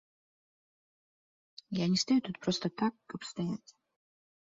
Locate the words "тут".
2.31-2.35